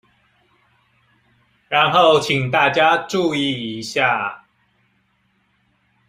[1.67, 4.47] 然後請大家注意一下